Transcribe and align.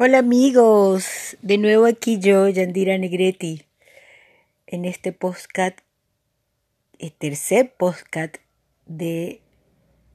Hola 0.00 0.18
amigos, 0.18 1.36
de 1.42 1.58
nuevo 1.58 1.84
aquí 1.84 2.20
yo, 2.20 2.48
Yandira 2.48 2.96
Negretti, 2.98 3.64
en 4.68 4.84
este 4.84 5.10
postcat, 5.10 5.80
el 7.00 7.12
tercer 7.12 7.74
postcat 7.74 8.36
de 8.86 9.42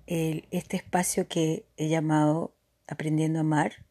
este 0.07 0.77
espacio 0.77 1.27
que 1.27 1.65
he 1.75 1.89
llamado 1.89 2.55
Aprendiendo 2.87 3.39
a 3.39 3.41
Amar, 3.41 3.85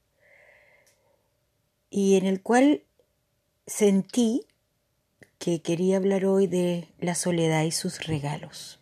y 1.91 2.17
en 2.17 2.25
el 2.25 2.41
cual 2.41 2.85
sentí 3.67 4.47
que 5.39 5.61
quería 5.61 5.99
hablar 5.99 6.25
hoy 6.25 6.47
de 6.47 6.89
la 7.01 7.15
soledad 7.15 7.65
y 7.65 7.71
sus 7.71 8.07
regalos. 8.07 8.81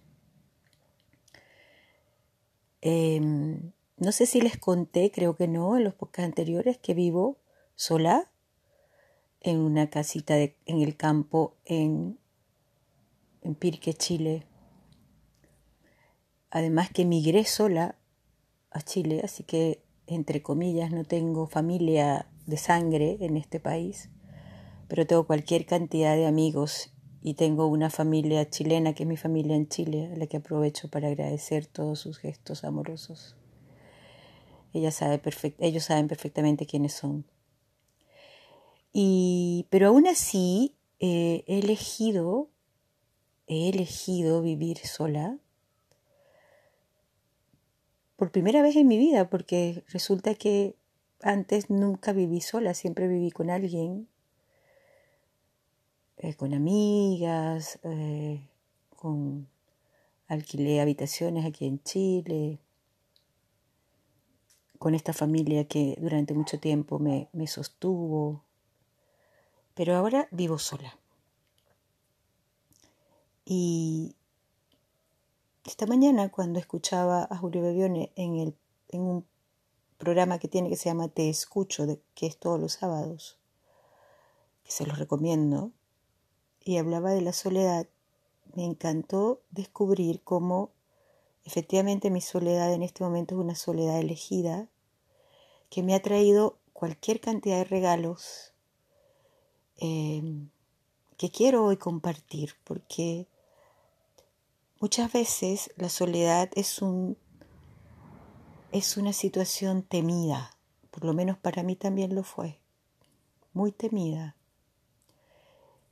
Em, 2.83 3.73
no 4.01 4.13
sé 4.13 4.25
si 4.25 4.41
les 4.41 4.57
conté, 4.57 5.11
creo 5.11 5.37
que 5.37 5.47
no, 5.47 5.77
en 5.77 5.85
los 5.85 5.95
podcasts 5.95 6.25
anteriores, 6.25 6.79
que 6.79 6.95
vivo 6.95 7.37
sola 7.75 8.31
en 9.43 9.59
una 9.59 9.91
casita 9.91 10.39
en 10.39 10.55
el 10.67 10.97
campo 10.97 11.55
en, 11.67 12.19
Pirque, 13.59 13.93
Chile. 13.93 14.47
Además 16.51 16.91
que 16.91 17.03
emigré 17.03 17.45
sola 17.45 17.97
a 18.71 18.81
Chile, 18.81 19.21
así 19.23 19.45
que, 19.45 19.83
entre 20.07 20.43
comillas, 20.43 20.93
no 20.93 21.05
tengo 21.05 21.47
familia 21.47 22.27
de 22.47 22.57
sangre 22.57 23.19
en 23.21 23.37
este 23.37 23.61
país, 23.61 24.09
pero 24.89 25.07
tengo 25.07 25.27
cualquier 25.27 25.67
cantidad 25.67 26.17
de 26.17 26.27
amigos 26.27 26.91
y 27.23 27.35
tengo 27.35 27.67
una 27.67 27.91
familia 27.91 28.49
chilena 28.49 28.95
que 28.95 29.03
es 29.03 29.09
mi 29.09 29.19
familia 29.19 29.57
en 29.57 29.69
Chile, 29.69 30.11
a 30.13 30.17
la 30.17 30.27
que 30.27 30.39
aprovecho 30.39 30.89
para 30.89 31.09
agradecer 31.09 31.67
todos 31.67 32.01
sus 32.01 32.19
gestos 32.19 32.65
amorosos. 32.65 33.37
Ella 34.73 34.91
sabe 34.91 35.21
ellos 35.59 35.85
saben 35.85 36.09
perfectamente 36.09 36.67
quiénes 36.67 36.93
son. 36.93 37.25
Y, 38.93 39.67
pero 39.71 39.89
aún 39.89 40.07
así 40.07 40.75
eh, 40.99 41.45
he 41.47 41.59
elegido, 41.59 42.49
he 43.47 43.69
elegido 43.69 44.43
vivir 44.43 44.79
sola 44.79 45.39
por 48.17 48.31
primera 48.33 48.63
vez 48.63 48.77
en 48.77 48.87
mi 48.87 48.99
vida, 48.99 49.31
porque 49.31 49.83
resulta 49.89 50.35
que 50.35 50.77
antes 51.23 51.71
nunca 51.71 52.13
viví 52.13 52.41
sola, 52.41 52.75
siempre 52.75 53.09
viví 53.09 53.31
con 53.31 53.49
alguien, 53.49 54.09
eh, 56.19 56.35
con 56.35 56.53
amigas, 56.53 57.79
eh, 57.83 58.47
con 58.97 59.49
alquilé 60.29 60.81
habitaciones 60.81 61.47
aquí 61.47 61.67
en 61.67 61.83
Chile, 61.83 62.59
con 64.81 64.95
esta 64.95 65.13
familia 65.13 65.69
que 65.69 65.95
durante 66.01 66.33
mucho 66.33 66.59
tiempo 66.59 66.99
me, 66.99 67.29
me 67.35 67.47
sostuvo, 67.47 68.43
pero 69.75 69.95
ahora 69.95 70.27
vivo 70.31 70.59
sola. 70.59 70.99
Y 73.45 74.17
esta 75.67 75.85
mañana 75.85 76.31
cuando 76.31 76.59
escuchaba 76.59 77.29
a 77.31 77.37
Julio 77.37 77.61
Bebione 77.61 78.11
en, 78.17 78.39
el, 78.39 78.57
en 78.89 79.03
un 79.03 79.27
programa 79.99 80.39
que 80.39 80.49
tiene 80.49 80.71
que 80.71 80.77
se 80.77 80.89
llama 80.89 81.09
Te 81.09 81.29
Escucho, 81.29 82.01
que 82.15 82.27
es 82.27 82.39
todos 82.39 82.59
los 82.59 82.73
sábados, 82.73 83.37
que 84.65 84.71
se 84.73 84.87
los 84.87 84.99
recomiendo, 84.99 85.73
y 86.65 86.79
hablaba 86.79 87.11
de 87.11 87.21
la 87.21 87.35
soledad, 87.35 87.87
me 88.55 88.65
encantó 88.65 89.43
descubrir 89.51 90.23
cómo 90.23 90.71
Efectivamente 91.45 92.11
mi 92.11 92.21
soledad 92.21 92.73
en 92.73 92.83
este 92.83 93.03
momento 93.03 93.35
es 93.35 93.41
una 93.41 93.55
soledad 93.55 93.99
elegida 93.99 94.69
que 95.71 95.83
me 95.83 95.95
ha 95.95 96.03
traído 96.03 96.59
cualquier 96.73 97.21
cantidad 97.21 97.59
de 97.59 97.65
regalos 97.65 98.53
em, 99.77 100.51
que 101.17 101.31
quiero 101.31 101.65
hoy 101.65 101.77
compartir, 101.77 102.55
porque 102.65 103.27
muchas 104.81 105.13
veces 105.13 105.71
la 105.77 105.89
soledad 105.89 106.51
es, 106.55 106.83
un, 106.83 107.17
es 108.73 108.97
una 108.97 109.13
situación 109.13 109.83
temida, 109.83 110.57
por 110.91 111.05
lo 111.05 111.13
menos 111.13 111.39
para 111.39 111.63
mí 111.63 111.77
también 111.77 112.15
lo 112.15 112.25
fue, 112.25 112.59
muy 113.53 113.73
temida. 113.73 114.37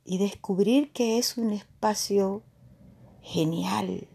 Y 0.03 0.17
descubrir 0.17 0.91
que 0.91 1.19
es 1.19 1.37
un 1.37 1.51
espacio 1.51 2.41
genial, 3.21 4.07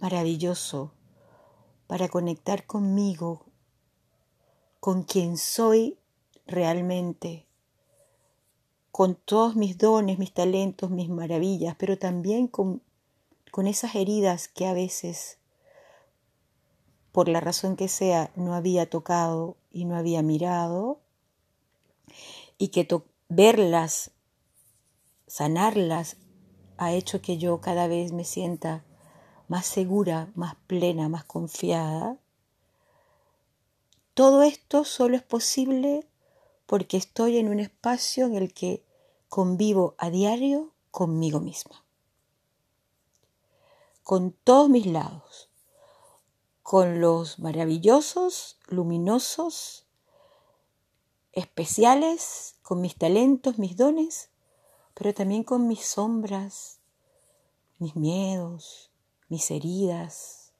maravilloso 0.00 0.92
para 1.86 2.08
conectar 2.08 2.66
conmigo, 2.66 3.46
con 4.80 5.02
quien 5.02 5.36
soy 5.36 5.98
realmente, 6.46 7.46
con 8.90 9.14
todos 9.14 9.56
mis 9.56 9.78
dones, 9.78 10.18
mis 10.18 10.32
talentos, 10.32 10.90
mis 10.90 11.08
maravillas, 11.08 11.76
pero 11.78 11.98
también 11.98 12.46
con, 12.46 12.82
con 13.50 13.66
esas 13.66 13.94
heridas 13.94 14.48
que 14.48 14.66
a 14.66 14.72
veces, 14.72 15.38
por 17.12 17.28
la 17.28 17.40
razón 17.40 17.76
que 17.76 17.88
sea, 17.88 18.30
no 18.36 18.54
había 18.54 18.88
tocado 18.88 19.56
y 19.70 19.84
no 19.84 19.96
había 19.96 20.22
mirado, 20.22 21.00
y 22.58 22.68
que 22.68 22.86
verlas, 23.28 24.10
sanarlas, 25.26 26.16
ha 26.76 26.92
hecho 26.92 27.20
que 27.20 27.38
yo 27.38 27.60
cada 27.60 27.88
vez 27.88 28.12
me 28.12 28.24
sienta 28.24 28.84
más 29.48 29.66
segura, 29.66 30.30
más 30.34 30.54
plena, 30.66 31.08
más 31.08 31.24
confiada. 31.24 32.18
Todo 34.14 34.42
esto 34.42 34.84
solo 34.84 35.16
es 35.16 35.22
posible 35.22 36.06
porque 36.66 36.98
estoy 36.98 37.38
en 37.38 37.48
un 37.48 37.60
espacio 37.60 38.26
en 38.26 38.36
el 38.36 38.52
que 38.52 38.84
convivo 39.28 39.94
a 39.98 40.10
diario 40.10 40.72
conmigo 40.90 41.40
misma, 41.40 41.84
con 44.02 44.32
todos 44.32 44.68
mis 44.68 44.86
lados, 44.86 45.48
con 46.62 47.00
los 47.00 47.38
maravillosos, 47.38 48.58
luminosos, 48.66 49.86
especiales, 51.32 52.56
con 52.62 52.80
mis 52.80 52.96
talentos, 52.96 53.58
mis 53.58 53.76
dones, 53.76 54.30
pero 54.94 55.14
también 55.14 55.44
con 55.44 55.68
mis 55.68 55.86
sombras, 55.86 56.80
mis 57.78 57.94
miedos, 57.96 58.87
mis 59.28 59.50
heridas. 59.50 60.52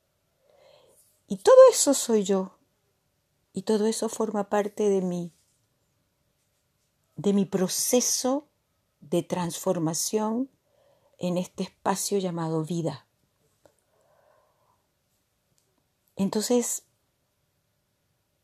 Y 1.26 1.38
todo 1.38 1.56
eso 1.70 1.94
soy 1.94 2.24
yo. 2.24 2.58
Y 3.52 3.62
todo 3.62 3.86
eso 3.86 4.08
forma 4.08 4.48
parte 4.48 4.88
de 4.88 5.00
mí, 5.02 5.32
de 7.16 7.32
mi 7.32 7.44
proceso 7.44 8.46
de 9.00 9.22
transformación 9.22 10.48
en 11.18 11.38
este 11.38 11.64
espacio 11.64 12.18
llamado 12.18 12.64
vida. 12.64 13.06
Entonces, 16.14 16.84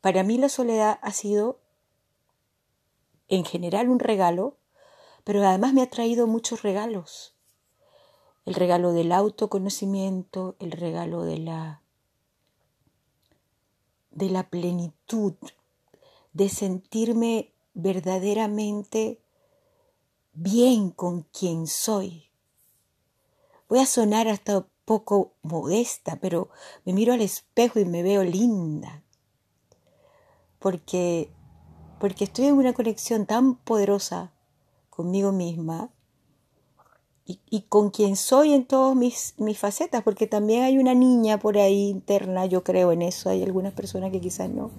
para 0.01 0.23
mí 0.23 0.37
la 0.37 0.49
soledad 0.49 0.99
ha 1.01 1.11
sido 1.13 1.59
en 3.27 3.45
general 3.45 3.89
un 3.89 3.99
regalo, 3.99 4.57
pero 5.23 5.45
además 5.45 5.73
me 5.73 5.81
ha 5.81 5.89
traído 5.89 6.27
muchos 6.27 6.61
regalos 6.61 7.34
el 8.45 8.53
regalo 8.53 8.93
del 8.93 9.11
autoconocimiento, 9.11 10.55
el 10.59 10.71
regalo 10.71 11.23
de 11.23 11.37
la, 11.39 11.81
de 14.11 14.29
la 14.29 14.49
plenitud, 14.49 15.33
de 16.33 16.49
sentirme 16.49 17.51
verdaderamente 17.73 19.19
bien 20.33 20.91
con 20.91 21.23
quien 21.23 21.67
soy. 21.67 22.29
Voy 23.67 23.79
a 23.79 23.85
sonar 23.85 24.27
hasta 24.27 24.67
poco 24.85 25.33
modesta, 25.41 26.17
pero 26.21 26.49
me 26.85 26.93
miro 26.93 27.13
al 27.13 27.21
espejo 27.21 27.79
y 27.79 27.85
me 27.85 28.03
veo 28.03 28.23
linda. 28.23 29.01
Porque 30.59 31.31
porque 31.99 32.25
estoy 32.25 32.45
en 32.45 32.55
una 32.55 32.73
conexión 32.73 33.25
tan 33.25 33.55
poderosa 33.55 34.31
conmigo 34.89 35.31
misma 35.31 35.89
y, 37.27 37.61
con 37.69 37.89
quien 37.89 38.15
soy 38.15 38.53
en 38.53 38.65
todas 38.65 38.95
mis, 38.95 39.33
mis 39.37 39.57
facetas, 39.57 40.03
porque 40.03 40.27
también 40.27 40.63
hay 40.63 40.77
una 40.77 40.93
niña 40.93 41.39
por 41.39 41.57
ahí 41.57 41.89
interna, 41.89 42.45
yo 42.45 42.63
creo 42.63 42.91
en 42.91 43.01
eso, 43.01 43.29
hay 43.29 43.41
algunas 43.41 43.73
personas 43.73 44.11
que 44.11 44.21
quizás 44.21 44.49
no, 44.49 44.69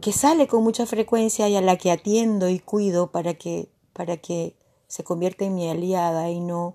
que 0.00 0.12
sale 0.12 0.48
con 0.48 0.64
mucha 0.64 0.86
frecuencia 0.86 1.48
y 1.48 1.54
a 1.54 1.60
la 1.60 1.76
que 1.76 1.92
atiendo 1.92 2.48
y 2.48 2.58
cuido 2.58 3.12
para 3.12 3.34
que, 3.34 3.68
para 3.92 4.16
que 4.16 4.56
se 4.88 5.04
convierta 5.04 5.44
en 5.44 5.54
mi 5.54 5.68
aliada 5.68 6.30
y 6.30 6.40
no 6.40 6.74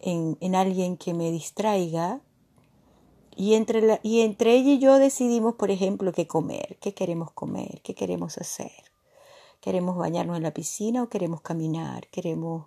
en, 0.00 0.36
en 0.40 0.54
alguien 0.54 0.98
que 0.98 1.14
me 1.14 1.30
distraiga. 1.30 2.20
Y 3.36 3.54
entre, 3.54 3.80
la, 3.80 4.00
y 4.02 4.20
entre 4.20 4.54
ella 4.54 4.72
y 4.72 4.78
yo 4.80 4.98
decidimos, 4.98 5.54
por 5.54 5.70
ejemplo, 5.70 6.12
qué 6.12 6.26
comer, 6.26 6.76
qué 6.80 6.92
queremos 6.92 7.30
comer, 7.30 7.80
qué 7.82 7.94
queremos 7.94 8.36
hacer. 8.36 8.72
¿Queremos 9.60 9.96
bañarnos 9.96 10.36
en 10.36 10.42
la 10.42 10.52
piscina 10.52 11.04
o 11.04 11.08
queremos 11.08 11.40
caminar? 11.40 12.08
¿Queremos 12.08 12.66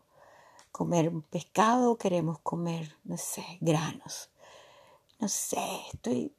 comer 0.71 1.11
pescado, 1.29 1.97
queremos 1.97 2.39
comer, 2.39 2.95
no 3.03 3.17
sé, 3.17 3.43
granos. 3.59 4.29
No 5.19 5.27
sé, 5.27 5.59
estoy, 5.93 6.33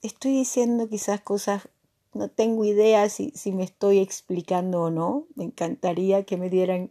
estoy 0.00 0.32
diciendo 0.32 0.88
quizás 0.88 1.20
cosas 1.20 1.68
no 2.14 2.28
tengo 2.28 2.64
idea 2.64 3.08
si, 3.08 3.30
si 3.30 3.52
me 3.52 3.64
estoy 3.64 3.98
explicando 3.98 4.82
o 4.82 4.90
no. 4.90 5.26
Me 5.34 5.44
encantaría 5.44 6.24
que 6.24 6.36
me 6.36 6.50
dieran 6.50 6.90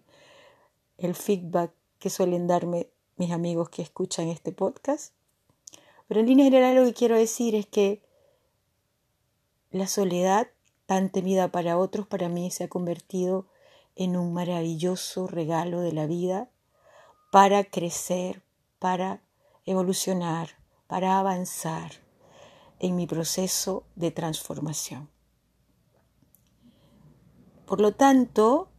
el 0.98 1.16
feedback 1.16 1.72
que 2.00 2.10
suelen 2.10 2.48
darme 2.48 2.90
mis 3.18 3.32
amigos 3.32 3.70
que 3.70 3.84
escuchan 3.84 4.28
este 4.28 4.52
podcast. 4.52 5.14
Pero 6.08 6.20
en 6.20 6.28
línea 6.28 6.46
general 6.46 6.76
lo 6.76 6.86
que 6.86 6.94
quiero 6.94 7.16
decir 7.16 7.56
es 7.56 7.68
que 7.68 8.02
la 9.70 9.88
soledad 9.88 10.48
tan 10.88 11.10
temida 11.10 11.50
para 11.50 11.78
otros 11.78 12.08
para 12.08 12.28
mí 12.28 12.50
se 12.52 12.66
ha 12.66 12.68
convertido 12.68 13.46
en 13.96 14.18
un 14.18 14.34
maravilloso 14.34 15.28
regalo 15.28 15.82
de 15.82 15.94
la 15.94 16.08
vida 16.08 16.50
para 17.32 17.64
crecer, 17.64 18.44
para 18.78 19.24
evolucionar, 19.66 20.50
para 20.88 21.18
avanzar 21.18 21.92
en 22.80 22.96
mi 22.96 23.08
proceso 23.08 23.84
de 23.96 24.12
transformación. 24.12 25.10
Por 27.66 27.80
lo 27.80 27.94
tanto, 27.94 28.70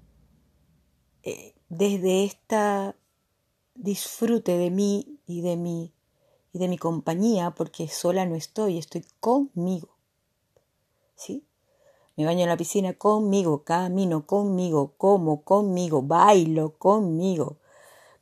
eh, 1.22 1.54
desde 1.68 2.24
esta 2.24 2.94
disfrute 3.74 4.58
de 4.58 4.70
mí 4.70 5.18
y 5.26 5.40
de 5.40 5.56
mi 5.56 5.94
y 6.52 6.58
de 6.58 6.68
mi 6.68 6.76
compañía, 6.76 7.52
porque 7.52 7.88
sola 7.88 8.26
no 8.26 8.34
estoy, 8.34 8.76
estoy 8.76 9.04
conmigo. 9.20 9.96
¿Sí? 11.14 11.46
Me 12.16 12.26
baño 12.26 12.42
en 12.42 12.50
la 12.50 12.58
piscina 12.58 12.92
conmigo, 12.92 13.64
camino 13.64 14.26
conmigo, 14.26 14.92
como 14.98 15.42
conmigo, 15.42 16.02
bailo 16.02 16.76
conmigo, 16.76 17.56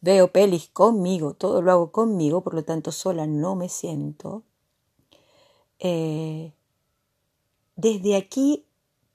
veo 0.00 0.32
pelis 0.32 0.68
conmigo, 0.68 1.34
todo 1.34 1.62
lo 1.62 1.72
hago 1.72 1.92
conmigo, 1.92 2.42
por 2.42 2.54
lo 2.54 2.64
tanto 2.64 2.92
sola 2.92 3.26
no 3.26 3.54
me 3.54 3.68
siento. 3.68 4.42
Eh, 5.78 6.52
desde 7.76 8.16
aquí 8.16 8.64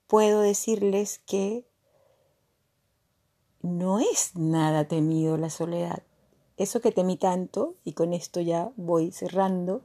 puedo 0.07 0.41
decirles 0.41 1.19
que 1.25 1.65
no 3.61 3.99
es 3.99 4.35
nada 4.35 4.87
temido 4.87 5.37
la 5.37 5.49
soledad. 5.49 6.03
Eso 6.57 6.79
que 6.79 6.91
temí 6.91 7.17
tanto, 7.17 7.75
y 7.83 7.93
con 7.93 8.13
esto 8.13 8.39
ya 8.39 8.71
voy 8.77 9.11
cerrando, 9.11 9.81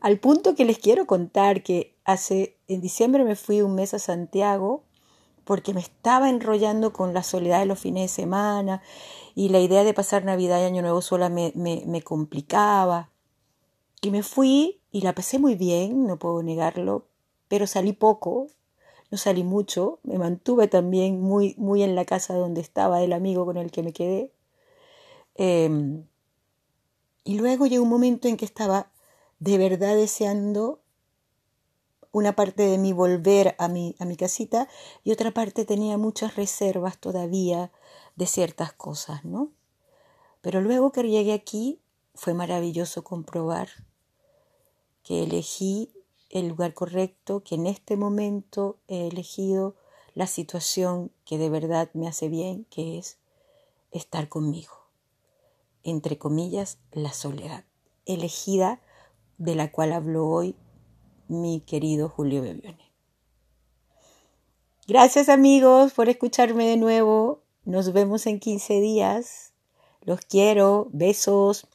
al 0.00 0.20
punto 0.20 0.54
que 0.54 0.64
les 0.64 0.78
quiero 0.78 1.06
contar 1.06 1.62
que 1.62 1.96
hace 2.04 2.56
en 2.68 2.80
diciembre 2.80 3.24
me 3.24 3.34
fui 3.34 3.62
un 3.62 3.74
mes 3.74 3.94
a 3.94 3.98
Santiago 3.98 4.84
porque 5.48 5.72
me 5.72 5.80
estaba 5.80 6.28
enrollando 6.28 6.92
con 6.92 7.14
la 7.14 7.22
soledad 7.22 7.60
de 7.60 7.64
los 7.64 7.78
fines 7.78 8.02
de 8.02 8.14
semana 8.14 8.82
y 9.34 9.48
la 9.48 9.60
idea 9.60 9.82
de 9.82 9.94
pasar 9.94 10.22
Navidad 10.22 10.60
y 10.60 10.64
Año 10.64 10.82
Nuevo 10.82 11.00
sola 11.00 11.30
me, 11.30 11.54
me, 11.54 12.02
complicaba. 12.02 13.08
Y 14.02 14.10
me 14.10 14.22
fui 14.22 14.82
y 14.92 15.00
la 15.00 15.14
pasé 15.14 15.38
muy 15.38 15.54
bien, 15.54 16.06
no 16.06 16.18
puedo 16.18 16.42
negarlo, 16.42 17.06
pero 17.48 17.66
salí 17.66 17.94
poco, 17.94 18.48
no 19.10 19.16
salí 19.16 19.42
mucho, 19.42 20.00
me 20.02 20.18
mantuve 20.18 20.68
también 20.68 21.18
muy, 21.22 21.54
muy 21.56 21.82
en 21.82 21.94
la 21.94 22.04
casa 22.04 22.34
donde 22.34 22.60
estaba 22.60 23.02
el 23.02 23.14
amigo 23.14 23.46
con 23.46 23.56
el 23.56 23.70
que 23.70 23.82
me 23.82 23.94
quedé. 23.94 24.30
Em, 25.34 26.04
y 27.24 27.38
luego 27.38 27.64
llegó 27.64 27.84
un 27.84 27.88
momento 27.88 28.28
en 28.28 28.36
que 28.36 28.44
estaba 28.44 28.90
de 29.38 29.56
verdad 29.56 29.96
deseando 29.96 30.82
una 32.12 32.34
parte 32.34 32.62
de 32.64 32.78
mí 32.78 32.92
volver 32.92 33.54
a 33.58 33.68
mi, 33.68 33.94
a 33.98 34.04
mi 34.04 34.16
casita 34.16 34.68
y 35.04 35.12
otra 35.12 35.32
parte 35.32 35.64
tenía 35.64 35.98
muchas 35.98 36.36
reservas 36.36 36.98
todavía 36.98 37.70
de 38.16 38.26
ciertas 38.26 38.72
cosas, 38.72 39.24
¿no? 39.24 39.50
Pero 40.40 40.60
luego 40.60 40.92
que 40.92 41.02
llegué 41.02 41.32
aquí 41.32 41.80
fue 42.14 42.34
maravilloso 42.34 43.04
comprobar 43.04 43.68
que 45.02 45.22
elegí 45.22 45.92
el 46.30 46.48
lugar 46.48 46.74
correcto, 46.74 47.42
que 47.42 47.54
en 47.54 47.66
este 47.66 47.96
momento 47.96 48.76
he 48.88 49.08
elegido 49.08 49.74
la 50.14 50.26
situación 50.26 51.10
que 51.24 51.38
de 51.38 51.48
verdad 51.48 51.90
me 51.94 52.08
hace 52.08 52.28
bien, 52.28 52.66
que 52.70 52.98
es 52.98 53.18
estar 53.90 54.28
conmigo. 54.28 54.74
Entre 55.84 56.18
comillas, 56.18 56.78
la 56.92 57.12
soledad, 57.12 57.64
elegida 58.04 58.80
de 59.38 59.54
la 59.54 59.70
cual 59.70 59.92
habló 59.92 60.28
hoy 60.28 60.56
mi 61.28 61.60
querido 61.60 62.08
Julio 62.08 62.42
Bebione. 62.42 62.90
Gracias 64.86 65.28
amigos 65.28 65.92
por 65.92 66.08
escucharme 66.08 66.66
de 66.66 66.76
nuevo. 66.78 67.42
Nos 67.64 67.92
vemos 67.92 68.26
en 68.26 68.40
15 68.40 68.80
días. 68.80 69.52
Los 70.02 70.20
quiero. 70.22 70.88
Besos. 70.90 71.66